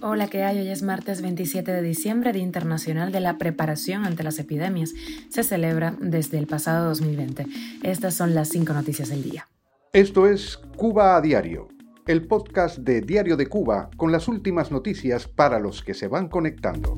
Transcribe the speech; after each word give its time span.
Hola, 0.00 0.28
¿qué 0.28 0.42
hay? 0.42 0.58
Hoy 0.58 0.68
es 0.68 0.82
martes 0.82 1.20
27 1.20 1.70
de 1.70 1.82
diciembre, 1.82 2.32
Día 2.32 2.42
Internacional 2.42 3.12
de 3.12 3.20
la 3.20 3.36
Preparación 3.36 4.06
ante 4.06 4.22
las 4.22 4.38
Epidemias. 4.38 4.94
Se 5.28 5.42
celebra 5.42 5.94
desde 6.00 6.38
el 6.38 6.46
pasado 6.46 6.86
2020. 6.86 7.46
Estas 7.82 8.14
son 8.14 8.34
las 8.34 8.48
cinco 8.48 8.72
noticias 8.72 9.10
del 9.10 9.22
día. 9.22 9.46
Esto 9.92 10.26
es 10.26 10.56
Cuba 10.78 11.14
a 11.14 11.20
Diario, 11.20 11.68
el 12.06 12.26
podcast 12.26 12.78
de 12.78 13.02
Diario 13.02 13.36
de 13.36 13.46
Cuba 13.46 13.90
con 13.98 14.10
las 14.10 14.28
últimas 14.28 14.70
noticias 14.70 15.28
para 15.28 15.60
los 15.60 15.82
que 15.82 15.92
se 15.92 16.08
van 16.08 16.28
conectando. 16.28 16.96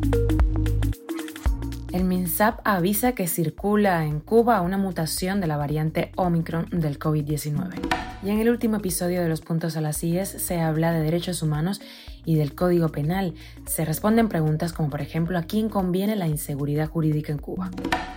El 2.27 2.33
MINSAP 2.33 2.59
avisa 2.65 3.13
que 3.13 3.29
circula 3.29 4.05
en 4.05 4.19
Cuba 4.19 4.61
una 4.61 4.77
mutación 4.77 5.41
de 5.41 5.47
la 5.47 5.57
variante 5.57 6.11
Omicron 6.17 6.67
del 6.73 6.99
COVID-19. 6.99 7.75
Y 8.25 8.31
en 8.31 8.41
el 8.41 8.51
último 8.51 8.79
episodio 8.79 9.23
de 9.23 9.29
los 9.29 9.43
puntos 9.43 9.77
a 9.77 9.81
las 9.81 10.03
IES 10.03 10.29
se 10.29 10.61
habla 10.61 10.91
de 10.91 11.03
derechos 11.03 11.41
humanos 11.43 11.81
y 12.25 12.35
del 12.35 12.57
Código 12.57 12.89
Penal. 12.89 13.35
Se 13.65 13.85
responden 13.85 14.29
preguntas 14.29 14.73
como 14.73 14.91
por 14.91 15.03
ejemplo 15.03 15.39
a 15.39 15.45
quién 15.45 15.69
conviene 15.69 16.17
la 16.17 16.27
inseguridad 16.27 16.89
jurídica 16.89 17.31
en 17.31 17.39
Cuba. 17.39 17.71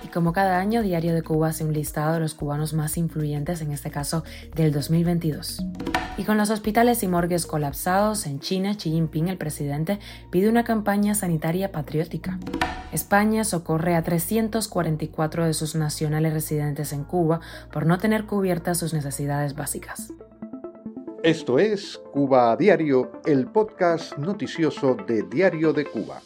Y 0.03 0.07
como 0.07 0.33
cada 0.33 0.57
año, 0.57 0.81
Diario 0.81 1.13
de 1.13 1.21
Cuba 1.21 1.49
hace 1.49 1.63
un 1.63 1.73
listado 1.73 2.15
de 2.15 2.19
los 2.19 2.33
cubanos 2.33 2.73
más 2.73 2.97
influyentes, 2.97 3.61
en 3.61 3.71
este 3.71 3.91
caso 3.91 4.23
del 4.55 4.71
2022. 4.71 5.63
Y 6.17 6.23
con 6.23 6.37
los 6.37 6.49
hospitales 6.49 7.03
y 7.03 7.07
morgues 7.07 7.45
colapsados 7.45 8.25
en 8.25 8.39
China, 8.39 8.75
Xi 8.75 8.89
Jinping, 8.89 9.29
el 9.29 9.37
presidente, 9.37 9.99
pide 10.31 10.49
una 10.49 10.63
campaña 10.63 11.13
sanitaria 11.13 11.71
patriótica. 11.71 12.39
España 12.91 13.43
socorre 13.43 13.95
a 13.95 13.98
344 14.03 15.45
de 15.45 15.53
sus 15.53 15.75
nacionales 15.75 16.33
residentes 16.33 16.93
en 16.93 17.03
Cuba 17.03 17.39
por 17.71 17.85
no 17.85 17.97
tener 17.97 18.25
cubiertas 18.25 18.77
sus 18.77 18.93
necesidades 18.93 19.55
básicas. 19.55 20.13
Esto 21.23 21.59
es 21.59 21.99
Cuba 22.13 22.51
a 22.51 22.55
Diario, 22.55 23.11
el 23.25 23.47
podcast 23.47 24.17
noticioso 24.17 24.95
de 24.95 25.23
Diario 25.23 25.73
de 25.73 25.85
Cuba. 25.85 26.21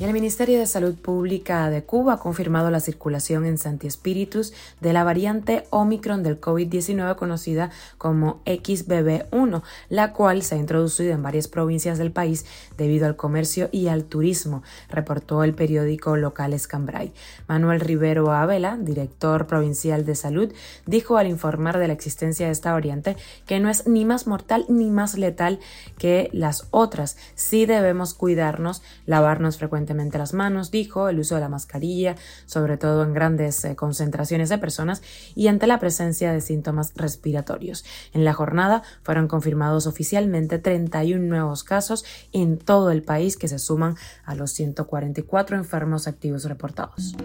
El 0.00 0.12
Ministerio 0.12 0.58
de 0.58 0.66
Salud 0.66 0.96
Pública 0.96 1.70
de 1.70 1.84
Cuba 1.84 2.14
ha 2.14 2.18
confirmado 2.18 2.68
la 2.68 2.80
circulación 2.80 3.46
en 3.46 3.58
Santi 3.58 3.86
Espíritus 3.86 4.52
de 4.80 4.92
la 4.92 5.04
variante 5.04 5.68
Omicron 5.70 6.24
del 6.24 6.40
COVID-19 6.40 7.14
conocida 7.14 7.70
como 7.96 8.42
XBB1, 8.44 9.62
la 9.90 10.12
cual 10.12 10.42
se 10.42 10.56
ha 10.56 10.58
introducido 10.58 11.12
en 11.12 11.22
varias 11.22 11.46
provincias 11.46 11.96
del 11.96 12.10
país 12.10 12.44
debido 12.76 13.06
al 13.06 13.14
comercio 13.14 13.68
y 13.70 13.86
al 13.86 14.02
turismo, 14.02 14.64
reportó 14.90 15.44
el 15.44 15.54
periódico 15.54 16.16
local 16.16 16.54
Escambray. 16.54 17.12
Manuel 17.46 17.78
Rivero 17.78 18.32
Abela, 18.32 18.76
director 18.76 19.46
provincial 19.46 20.04
de 20.04 20.16
salud, 20.16 20.52
dijo 20.86 21.18
al 21.18 21.28
informar 21.28 21.78
de 21.78 21.86
la 21.86 21.94
existencia 21.94 22.46
de 22.46 22.52
esta 22.52 22.72
variante 22.72 23.16
que 23.46 23.60
no 23.60 23.70
es 23.70 23.86
ni 23.86 24.04
más 24.04 24.26
mortal 24.26 24.66
ni 24.68 24.90
más 24.90 25.16
letal 25.16 25.60
que 25.98 26.30
las 26.32 26.66
otras. 26.72 27.16
Sí 27.36 27.64
debemos 27.64 28.14
cuidarnos, 28.14 28.82
lavarnos 29.06 29.56
frecuentemente 29.56 29.83
las 30.18 30.34
manos, 30.34 30.70
dijo, 30.70 31.08
el 31.08 31.18
uso 31.18 31.34
de 31.34 31.40
la 31.40 31.48
mascarilla, 31.48 32.16
sobre 32.46 32.76
todo 32.76 33.02
en 33.02 33.12
grandes 33.12 33.64
eh, 33.64 33.76
concentraciones 33.76 34.48
de 34.48 34.58
personas 34.58 35.02
y 35.34 35.48
ante 35.48 35.66
la 35.66 35.78
presencia 35.78 36.32
de 36.32 36.40
síntomas 36.40 36.92
respiratorios. 36.94 37.84
En 38.12 38.24
la 38.24 38.32
jornada 38.32 38.82
fueron 39.02 39.28
confirmados 39.28 39.86
oficialmente 39.86 40.58
31 40.58 41.24
nuevos 41.24 41.64
casos 41.64 42.04
en 42.32 42.58
todo 42.58 42.90
el 42.90 43.02
país 43.02 43.36
que 43.36 43.48
se 43.48 43.58
suman 43.58 43.96
a 44.24 44.34
los 44.34 44.52
144 44.52 45.56
enfermos 45.56 46.06
activos 46.06 46.44
reportados. 46.44 47.16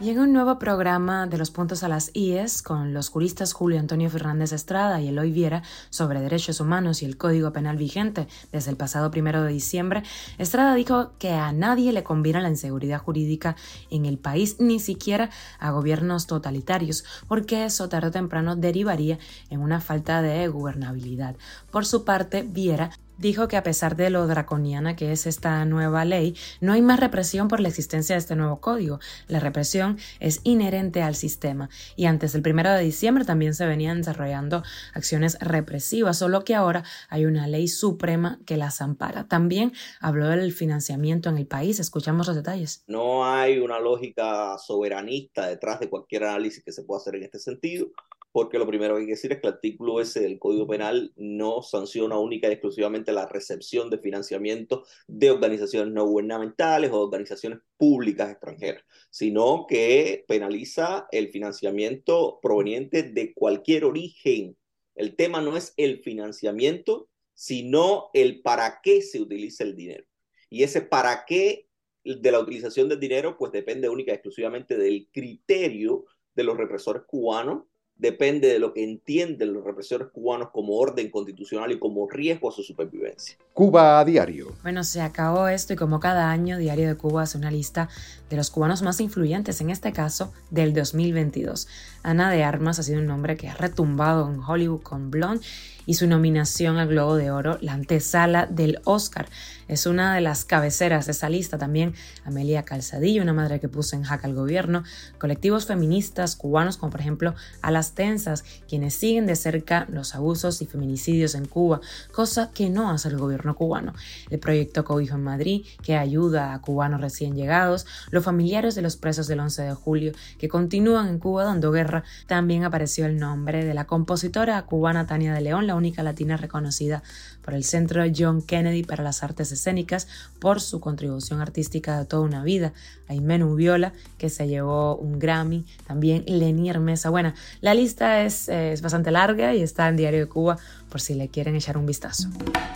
En 0.00 0.18
un 0.20 0.32
nuevo 0.32 0.58
programa 0.58 1.26
de 1.26 1.38
los 1.38 1.50
puntos 1.50 1.82
a 1.82 1.88
las 1.88 2.10
IES 2.14 2.62
con 2.62 2.94
los 2.94 3.08
juristas 3.08 3.52
Julio 3.52 3.80
Antonio 3.80 4.08
Fernández 4.10 4.52
Estrada 4.52 5.00
y 5.00 5.08
Eloy 5.08 5.32
Viera 5.32 5.62
sobre 5.90 6.20
derechos 6.20 6.60
humanos 6.60 7.02
y 7.02 7.04
el 7.04 7.16
Código 7.16 7.52
Penal 7.52 7.76
vigente 7.76 8.28
desde 8.52 8.70
el 8.70 8.76
pasado 8.76 9.10
primero 9.10 9.42
de 9.42 9.52
diciembre, 9.52 10.02
Estrada 10.38 10.74
dijo 10.74 11.12
que 11.18 11.32
a 11.32 11.52
nadie 11.52 11.92
le 11.92 12.04
conviene 12.08 12.40
la 12.40 12.48
inseguridad 12.48 13.02
jurídica 13.02 13.54
en 13.90 14.06
el 14.06 14.16
país, 14.16 14.56
ni 14.58 14.80
siquiera 14.80 15.28
a 15.58 15.70
gobiernos 15.72 16.26
totalitarios, 16.26 17.04
porque 17.28 17.66
eso 17.66 17.90
tarde 17.90 18.08
o 18.08 18.10
temprano 18.10 18.56
derivaría 18.56 19.18
en 19.50 19.60
una 19.60 19.82
falta 19.82 20.22
de 20.22 20.48
gobernabilidad. 20.48 21.36
Por 21.70 21.84
su 21.84 22.06
parte, 22.06 22.42
Viera 22.42 22.90
dijo 23.18 23.48
que 23.48 23.56
a 23.56 23.62
pesar 23.62 23.96
de 23.96 24.10
lo 24.10 24.26
draconiana 24.26 24.96
que 24.96 25.12
es 25.12 25.26
esta 25.26 25.64
nueva 25.64 26.04
ley, 26.04 26.34
no 26.60 26.72
hay 26.72 26.82
más 26.82 27.00
represión 27.00 27.48
por 27.48 27.60
la 27.60 27.68
existencia 27.68 28.14
de 28.14 28.20
este 28.20 28.36
nuevo 28.36 28.60
código. 28.60 29.00
La 29.26 29.40
represión 29.40 29.98
es 30.20 30.40
inherente 30.44 31.02
al 31.02 31.14
sistema 31.14 31.68
y 31.96 32.06
antes 32.06 32.32
del 32.32 32.42
primero 32.42 32.72
de 32.72 32.82
diciembre 32.82 33.24
también 33.24 33.54
se 33.54 33.66
venían 33.66 33.98
desarrollando 33.98 34.62
acciones 34.94 35.38
represivas, 35.40 36.18
solo 36.18 36.44
que 36.44 36.54
ahora 36.54 36.84
hay 37.08 37.26
una 37.26 37.46
ley 37.46 37.68
suprema 37.68 38.38
que 38.46 38.56
las 38.56 38.80
ampara. 38.80 39.26
También 39.28 39.72
habló 40.00 40.28
del 40.28 40.52
financiamiento 40.52 41.28
en 41.28 41.38
el 41.38 41.46
país. 41.46 41.80
Escuchamos 41.80 42.26
los 42.26 42.36
detalles. 42.36 42.84
No 42.86 43.26
hay 43.26 43.58
una 43.58 43.78
lógica 43.80 44.56
soberanista 44.58 45.46
detrás 45.46 45.80
de 45.80 45.88
cualquier 45.88 46.24
análisis 46.24 46.62
que 46.62 46.72
se 46.72 46.82
pueda 46.82 47.00
hacer 47.00 47.16
en 47.16 47.24
este 47.24 47.38
sentido 47.38 47.88
porque 48.38 48.56
lo 48.56 48.68
primero 48.68 48.94
que 48.94 49.00
hay 49.00 49.06
que 49.06 49.14
decir 49.14 49.32
es 49.32 49.40
que 49.40 49.48
el 49.48 49.54
artículo 49.54 50.00
ese 50.00 50.20
del 50.20 50.38
Código 50.38 50.64
Penal 50.68 51.12
no 51.16 51.60
sanciona 51.60 52.20
única 52.20 52.46
y 52.46 52.52
exclusivamente 52.52 53.10
la 53.10 53.26
recepción 53.26 53.90
de 53.90 53.98
financiamiento 53.98 54.84
de 55.08 55.32
organizaciones 55.32 55.92
no 55.92 56.06
gubernamentales 56.06 56.92
o 56.92 57.00
organizaciones 57.00 57.58
públicas 57.76 58.30
extranjeras, 58.30 58.84
sino 59.10 59.66
que 59.68 60.24
penaliza 60.28 61.08
el 61.10 61.30
financiamiento 61.30 62.38
proveniente 62.40 63.02
de 63.02 63.34
cualquier 63.34 63.84
origen. 63.84 64.56
El 64.94 65.16
tema 65.16 65.40
no 65.40 65.56
es 65.56 65.74
el 65.76 65.98
financiamiento, 65.98 67.08
sino 67.34 68.10
el 68.14 68.40
para 68.40 68.78
qué 68.84 69.02
se 69.02 69.20
utiliza 69.20 69.64
el 69.64 69.74
dinero. 69.74 70.04
Y 70.48 70.62
ese 70.62 70.80
para 70.80 71.24
qué 71.26 71.66
de 72.04 72.30
la 72.30 72.38
utilización 72.38 72.88
del 72.88 73.00
dinero, 73.00 73.36
pues 73.36 73.50
depende 73.50 73.88
única 73.88 74.12
y 74.12 74.14
exclusivamente 74.14 74.76
del 74.76 75.08
criterio 75.10 76.04
de 76.36 76.44
los 76.44 76.56
represores 76.56 77.02
cubanos 77.04 77.64
depende 77.98 78.48
de 78.48 78.58
lo 78.58 78.72
que 78.72 78.84
entienden 78.84 79.52
los 79.52 79.64
represores 79.64 80.08
cubanos 80.08 80.50
como 80.52 80.76
orden 80.76 81.10
constitucional 81.10 81.72
y 81.72 81.78
como 81.78 82.08
riesgo 82.08 82.48
a 82.48 82.52
su 82.52 82.62
supervivencia. 82.62 83.36
Cuba 83.52 83.98
a 83.98 84.04
diario. 84.04 84.54
Bueno, 84.62 84.84
se 84.84 85.00
acabó 85.00 85.48
esto 85.48 85.72
y 85.72 85.76
como 85.76 85.98
cada 85.98 86.30
año, 86.30 86.58
Diario 86.58 86.88
de 86.88 86.94
Cuba 86.94 87.22
hace 87.22 87.36
una 87.36 87.50
lista 87.50 87.88
de 88.30 88.36
los 88.36 88.50
cubanos 88.50 88.82
más 88.82 89.00
influyentes, 89.00 89.60
en 89.60 89.70
este 89.70 89.92
caso 89.92 90.32
del 90.50 90.72
2022. 90.72 91.66
Ana 92.02 92.30
de 92.30 92.44
Armas 92.44 92.78
ha 92.78 92.84
sido 92.84 93.00
un 93.00 93.06
nombre 93.06 93.36
que 93.36 93.48
ha 93.48 93.54
retumbado 93.54 94.32
en 94.32 94.40
Hollywood 94.40 94.82
con 94.82 95.10
Blonde 95.10 95.44
y 95.88 95.94
su 95.94 96.06
nominación 96.06 96.76
al 96.76 96.88
Globo 96.88 97.16
de 97.16 97.30
Oro, 97.30 97.56
la 97.62 97.72
antesala 97.72 98.44
del 98.44 98.78
Oscar. 98.84 99.26
Es 99.68 99.86
una 99.86 100.14
de 100.14 100.20
las 100.20 100.44
cabeceras 100.44 101.06
de 101.06 101.12
esa 101.12 101.30
lista 101.30 101.56
también 101.56 101.94
Amelia 102.26 102.62
Calzadillo, 102.62 103.22
una 103.22 103.32
madre 103.32 103.58
que 103.58 103.70
puso 103.70 103.96
en 103.96 104.02
jaque 104.02 104.26
al 104.26 104.34
gobierno, 104.34 104.84
colectivos 105.18 105.64
feministas 105.64 106.36
cubanos 106.36 106.76
como 106.76 106.90
por 106.90 107.00
ejemplo 107.00 107.34
A 107.62 107.82
Tensas, 107.82 108.44
quienes 108.68 108.96
siguen 108.96 109.26
de 109.26 109.34
cerca 109.34 109.86
los 109.88 110.14
abusos 110.14 110.60
y 110.60 110.66
feminicidios 110.66 111.34
en 111.34 111.46
Cuba, 111.46 111.80
cosa 112.12 112.50
que 112.52 112.68
no 112.68 112.90
hace 112.90 113.08
el 113.08 113.16
gobierno 113.16 113.56
cubano. 113.56 113.94
El 114.28 114.40
proyecto 114.40 114.84
Cobijo 114.84 115.14
en 115.14 115.24
Madrid, 115.24 115.64
que 115.82 115.96
ayuda 115.96 116.52
a 116.52 116.60
cubanos 116.60 117.00
recién 117.00 117.34
llegados, 117.34 117.86
los 118.10 118.24
familiares 118.24 118.74
de 118.74 118.82
los 118.82 118.96
presos 118.96 119.26
del 119.26 119.40
11 119.40 119.62
de 119.62 119.74
julio, 119.74 120.12
que 120.38 120.48
continúan 120.48 121.08
en 121.08 121.18
Cuba 121.18 121.44
dando 121.44 121.72
guerra, 121.72 122.04
también 122.26 122.64
apareció 122.64 123.06
el 123.06 123.18
nombre 123.18 123.64
de 123.64 123.72
la 123.72 123.86
compositora 123.86 124.60
cubana 124.66 125.06
Tania 125.06 125.32
de 125.32 125.40
León, 125.40 125.66
la 125.66 125.77
única 125.78 126.02
latina 126.02 126.36
reconocida 126.36 127.02
por 127.42 127.54
el 127.54 127.64
Centro 127.64 128.04
John 128.14 128.42
Kennedy 128.42 128.82
para 128.82 129.02
las 129.02 129.22
Artes 129.22 129.52
Escénicas 129.52 130.06
por 130.38 130.60
su 130.60 130.80
contribución 130.80 131.40
artística 131.40 131.98
de 131.98 132.04
toda 132.04 132.22
una 132.22 132.44
vida. 132.44 132.72
Aimé 133.08 133.38
Viola, 133.38 133.92
que 134.18 134.28
se 134.28 134.46
llevó 134.48 134.96
un 134.96 135.18
Grammy, 135.18 135.64
también 135.86 136.24
Lenier 136.26 136.80
Mesa. 136.80 137.08
Bueno, 137.08 137.32
la 137.60 137.72
lista 137.72 138.22
es, 138.22 138.48
es 138.48 138.82
bastante 138.82 139.10
larga 139.10 139.54
y 139.54 139.62
está 139.62 139.88
en 139.88 139.96
Diario 139.96 140.20
de 140.20 140.26
Cuba 140.26 140.58
por 140.88 141.00
si 141.00 141.14
le 141.14 141.28
quieren 141.28 141.54
echar 141.54 141.76
un 141.76 141.86
vistazo. 141.86 142.28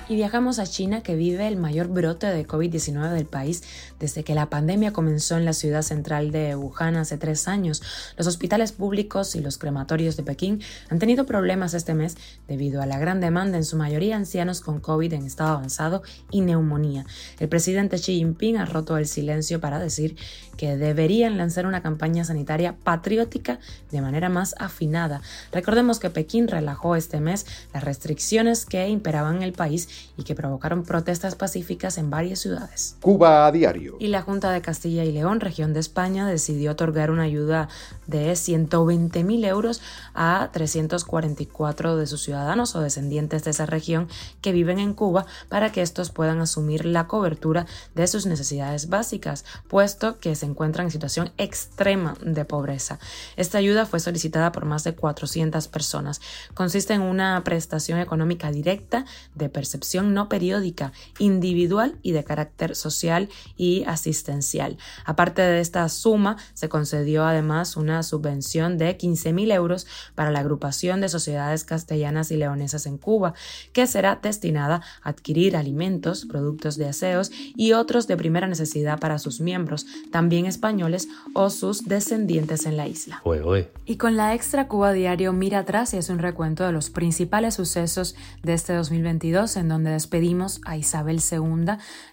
Y 0.08 0.16
viajamos 0.16 0.58
a 0.58 0.66
China, 0.66 1.02
que 1.02 1.16
vive 1.16 1.48
el 1.48 1.56
mayor 1.56 1.88
brote 1.88 2.26
de 2.26 2.46
COVID-19 2.46 3.10
del 3.12 3.26
país 3.26 3.62
desde 3.98 4.24
que 4.24 4.34
la 4.34 4.50
pandemia 4.50 4.92
comenzó 4.92 5.36
en 5.36 5.44
la 5.44 5.52
ciudad 5.52 5.82
central 5.82 6.32
de 6.32 6.54
Wuhan 6.56 6.96
hace 6.96 7.18
tres 7.18 7.48
años. 7.48 7.82
Los 8.16 8.26
hospitales 8.26 8.72
públicos 8.72 9.34
y 9.34 9.40
los 9.40 9.58
crematorios 9.58 10.16
de 10.16 10.22
Pekín 10.22 10.60
han 10.90 10.98
tenido 10.98 11.26
problemas 11.26 11.74
este 11.74 11.94
mes 11.94 12.16
debido 12.48 12.82
a 12.82 12.86
la 12.86 12.98
gran 12.98 13.20
demanda, 13.20 13.56
en 13.56 13.64
su 13.64 13.76
mayoría 13.76 14.16
ancianos 14.16 14.60
con 14.60 14.80
COVID 14.80 15.12
en 15.12 15.24
estado 15.24 15.50
avanzado 15.50 16.02
y 16.30 16.40
neumonía. 16.40 17.06
El 17.38 17.48
presidente 17.48 17.96
Xi 17.96 18.16
Jinping 18.16 18.58
ha 18.58 18.64
roto 18.64 18.96
el 18.96 19.06
silencio 19.06 19.60
para 19.60 19.78
decir 19.78 20.16
que 20.56 20.76
deberían 20.76 21.38
lanzar 21.38 21.66
una 21.66 21.82
campaña 21.82 22.24
sanitaria 22.24 22.76
patriótica 22.84 23.58
de 23.90 24.00
manera 24.00 24.28
más 24.28 24.54
afinada. 24.58 25.22
Recordemos 25.50 25.98
que 25.98 26.10
Pekín 26.10 26.48
relajó 26.48 26.96
este 26.96 27.20
mes 27.20 27.46
las 27.72 27.82
restricciones 27.84 28.01
restricciones 28.02 28.66
que 28.66 28.88
imperaban 28.88 29.36
en 29.36 29.42
el 29.42 29.52
país 29.52 30.10
y 30.16 30.24
que 30.24 30.34
provocaron 30.34 30.82
protestas 30.82 31.36
pacíficas 31.36 31.98
en 31.98 32.10
varias 32.10 32.40
ciudades. 32.40 32.96
Cuba 33.00 33.46
a 33.46 33.52
diario. 33.52 33.96
Y 34.00 34.08
la 34.08 34.22
Junta 34.22 34.50
de 34.50 34.60
Castilla 34.60 35.04
y 35.04 35.12
León, 35.12 35.38
región 35.38 35.72
de 35.72 35.78
España, 35.78 36.26
decidió 36.26 36.72
otorgar 36.72 37.12
una 37.12 37.22
ayuda 37.22 37.68
de 38.08 38.34
120 38.34 39.22
mil 39.22 39.44
euros 39.44 39.80
a 40.14 40.50
344 40.52 41.96
de 41.96 42.06
sus 42.08 42.24
ciudadanos 42.24 42.74
o 42.74 42.80
descendientes 42.80 43.44
de 43.44 43.52
esa 43.52 43.66
región 43.66 44.08
que 44.40 44.50
viven 44.50 44.80
en 44.80 44.94
Cuba 44.94 45.24
para 45.48 45.70
que 45.70 45.82
estos 45.82 46.10
puedan 46.10 46.40
asumir 46.40 46.84
la 46.84 47.06
cobertura 47.06 47.66
de 47.94 48.08
sus 48.08 48.26
necesidades 48.26 48.88
básicas, 48.88 49.44
puesto 49.68 50.18
que 50.18 50.34
se 50.34 50.46
encuentran 50.46 50.86
en 50.86 50.90
situación 50.90 51.30
extrema 51.38 52.14
de 52.20 52.44
pobreza. 52.44 52.98
Esta 53.36 53.58
ayuda 53.58 53.86
fue 53.86 54.00
solicitada 54.00 54.50
por 54.50 54.64
más 54.64 54.82
de 54.82 54.96
400 54.96 55.68
personas. 55.68 56.20
Consiste 56.54 56.94
en 56.94 57.02
una 57.02 57.42
prestación 57.44 57.91
económica 58.00 58.50
directa 58.50 59.04
de 59.34 59.48
percepción 59.48 60.14
no 60.14 60.28
periódica, 60.28 60.92
individual 61.18 61.98
y 62.02 62.12
de 62.12 62.24
carácter 62.24 62.76
social 62.76 63.28
y 63.56 63.84
asistencial. 63.86 64.78
Aparte 65.04 65.42
de 65.42 65.60
esta 65.60 65.88
suma, 65.88 66.36
se 66.54 66.68
concedió 66.68 67.24
además 67.24 67.76
una 67.76 68.02
subvención 68.02 68.78
de 68.78 68.96
15 68.96 69.32
mil 69.32 69.50
euros 69.50 69.86
para 70.14 70.30
la 70.30 70.40
agrupación 70.40 71.00
de 71.00 71.08
sociedades 71.08 71.64
castellanas 71.64 72.30
y 72.30 72.36
leonesas 72.36 72.86
en 72.86 72.98
Cuba, 72.98 73.34
que 73.72 73.86
será 73.86 74.18
destinada 74.22 74.82
a 75.02 75.10
adquirir 75.10 75.56
alimentos, 75.56 76.24
productos 76.24 76.76
de 76.76 76.88
aseos 76.88 77.30
y 77.34 77.72
otros 77.72 78.06
de 78.06 78.16
primera 78.16 78.46
necesidad 78.46 78.98
para 78.98 79.18
sus 79.18 79.40
miembros, 79.40 79.86
también 80.10 80.46
españoles 80.46 81.08
o 81.34 81.50
sus 81.50 81.84
descendientes 81.84 82.66
en 82.66 82.76
la 82.76 82.86
isla. 82.86 83.22
Y 83.84 83.96
con 83.96 84.16
la 84.16 84.34
extra 84.34 84.68
Cuba 84.68 84.92
Diario 84.92 85.32
mira 85.32 85.60
atrás 85.60 85.94
y 85.94 85.96
es 85.96 86.08
un 86.08 86.18
recuento 86.18 86.64
de 86.64 86.72
los 86.72 86.90
principales 86.90 87.54
sucesos 87.54 87.81
de 87.82 88.54
este 88.54 88.74
2022 88.74 89.56
en 89.56 89.68
donde 89.68 89.90
despedimos 89.90 90.60
a 90.64 90.76
Isabel 90.76 91.20
II, 91.20 91.72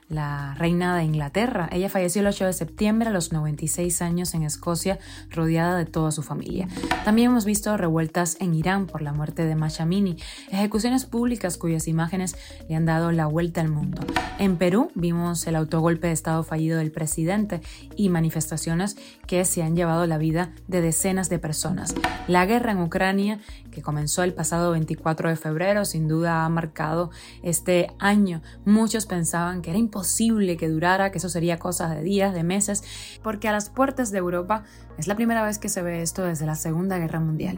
la 0.10 0.56
reina 0.56 0.98
de 0.98 1.04
Inglaterra. 1.04 1.70
Ella 1.72 1.90
falleció 1.90 2.22
el 2.22 2.28
8 2.28 2.46
de 2.46 2.54
septiembre 2.54 3.10
a 3.10 3.12
los 3.12 3.32
96 3.32 4.02
años 4.02 4.34
en 4.34 4.42
Escocia, 4.42 4.98
rodeada 5.30 5.78
de 5.78 5.86
toda 5.86 6.12
su 6.12 6.24
familia. 6.24 6.68
También 7.06 7.30
hemos 7.30 7.46
visto 7.46 7.78
revueltas 7.78 8.38
en 8.40 8.56
Irán 8.56 8.88
por 8.88 9.04
la 9.04 9.14
muerte 9.14 9.46
de 9.46 9.56
Mashamini, 9.56 10.18
ejecuciones 10.50 11.06
públicas 11.06 11.58
cuyas 11.58 11.88
imágenes 11.88 12.36
le 12.68 12.76
han 12.76 12.86
dado 12.86 13.12
la 13.12 13.28
vuelta 13.28 13.62
al 13.62 13.70
mundo. 13.70 14.02
En 14.40 14.58
Perú 14.58 14.92
vimos 14.96 15.46
el 15.46 15.56
autogolpe 15.56 16.08
de 16.08 16.14
Estado 16.14 16.44
fallido 16.44 16.80
del 16.80 16.92
presidente 16.92 17.62
y 17.96 18.10
manifestaciones 18.10 18.98
que 19.28 19.46
se 19.46 19.62
han 19.62 19.76
llevado 19.76 20.08
la 20.08 20.18
vida 20.18 20.52
de 20.68 20.82
decenas 20.82 21.30
de 21.30 21.38
personas. 21.38 21.94
La 22.28 22.48
guerra 22.48 22.72
en 22.72 22.80
Ucrania, 22.80 23.40
que 23.72 23.84
comenzó 23.84 24.24
el 24.24 24.34
pasado 24.34 24.72
24 24.72 25.30
de 25.30 25.36
febrero, 25.36 25.59
sin 25.84 26.08
duda 26.08 26.46
ha 26.46 26.50
marcado 26.50 27.12
este 27.44 27.92
año. 28.00 28.42
Muchos 28.66 29.06
pensaban 29.06 29.62
que 29.62 29.72
era 29.72 29.80
imposible 29.80 30.56
que 30.56 30.70
durara, 30.70 31.12
que 31.12 31.18
eso 31.18 31.30
sería 31.30 31.60
cosa 31.60 31.90
de 31.94 32.02
días, 32.02 32.34
de 32.34 32.44
meses, 32.44 32.84
porque 33.22 33.48
a 33.50 33.52
las 33.52 33.70
puertas 33.70 34.12
de 34.12 34.20
Europa 34.20 34.64
es 34.98 35.08
la 35.08 35.16
primera 35.16 35.44
vez 35.44 35.60
que 35.60 35.70
se 35.70 35.82
ve 35.82 36.02
esto 36.02 36.24
desde 36.24 36.46
la 36.46 36.56
Segunda 36.56 36.98
Guerra 36.98 37.22
Mundial. 37.22 37.58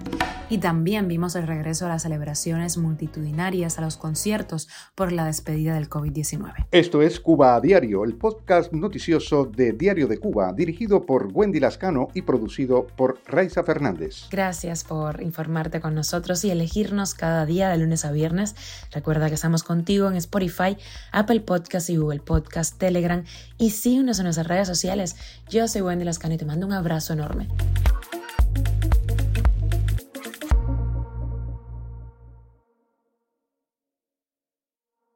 Y 0.50 0.60
también 0.60 1.08
vimos 1.08 1.36
el 1.36 1.48
regreso 1.48 1.88
a 1.88 1.90
las 1.90 2.04
celebraciones 2.04 2.78
multitudinarias, 2.78 3.80
a 3.80 3.82
los 3.82 3.98
conciertos 3.98 4.68
por 4.94 5.12
la 5.12 5.26
despedida 5.26 5.74
del 5.74 5.90
COVID-19. 5.90 6.68
Esto 6.72 7.02
es 7.02 7.20
Cuba 7.20 7.56
a 7.56 7.62
Diario, 7.62 8.04
el 8.04 8.16
podcast 8.16 8.72
noticioso 8.74 9.46
de 9.46 9.74
Diario 9.74 10.08
de 10.08 10.20
Cuba, 10.20 10.54
dirigido 10.54 11.06
por 11.06 11.30
Wendy 11.34 11.60
Lascano 11.60 12.10
y 12.14 12.22
producido 12.22 12.86
por 12.96 13.20
Raiza 13.26 13.64
Fernández. 13.64 14.28
Gracias 14.30 14.84
por 14.84 15.22
informarte 15.24 15.82
con 15.82 15.96
nosotros 15.96 16.46
y 16.46 16.52
elegirnos 16.52 17.16
cada 17.16 17.48
día 17.48 17.70
de 17.70 17.78
a 18.06 18.12
viernes. 18.12 18.56
Recuerda 18.92 19.28
que 19.28 19.36
estamos 19.36 19.64
contigo 19.64 20.10
en 20.10 20.16
Spotify, 20.16 20.78
Apple 21.12 21.42
Podcast 21.42 21.90
y 21.90 21.98
Google 21.98 22.20
Podcast, 22.20 22.78
Telegram 22.78 23.24
y 23.58 23.72
síguenos 23.72 24.20
en 24.20 24.26
nuestras 24.26 24.48
redes 24.48 24.68
sociales. 24.68 25.16
Yo 25.50 25.68
soy 25.68 25.82
Wendy 25.82 26.06
Lascano 26.06 26.34
y 26.34 26.38
te 26.38 26.46
mando 26.46 26.66
un 26.66 26.74
abrazo 26.74 27.14
enorme. 27.14 27.48